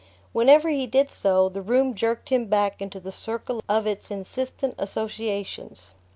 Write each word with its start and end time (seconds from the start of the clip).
Whenever 0.33 0.67
he 0.69 0.87
did 0.87 1.11
so, 1.11 1.47
the 1.47 1.61
room 1.61 1.93
jerked 1.93 2.29
him 2.29 2.45
back 2.47 2.81
into 2.81 2.99
the 2.99 3.11
circle 3.11 3.61
of 3.69 3.85
its 3.85 4.09
insistent 4.09 4.73
associations. 4.79 5.91